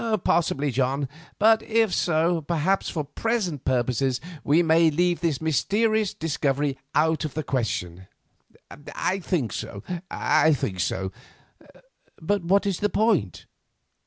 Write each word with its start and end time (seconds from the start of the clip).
"Possibly, 0.23 0.71
John; 0.71 1.07
but, 1.37 1.61
if 1.61 1.93
so, 1.93 2.41
perhaps 2.41 2.89
for 2.89 3.03
present 3.03 3.65
purposes 3.65 4.19
we 4.43 4.63
may 4.63 4.89
leave 4.89 5.19
this 5.19 5.39
mysterious 5.39 6.11
discovery 6.15 6.75
out 6.95 7.23
of 7.23 7.35
the 7.35 7.43
question." 7.43 8.07
"I 8.95 9.19
think 9.19 9.53
so, 9.53 9.83
I 10.09 10.53
think 10.53 10.79
so; 10.79 11.11
but 12.19 12.41
what 12.43 12.65
is 12.65 12.79
the 12.79 12.89
point?" 12.89 13.45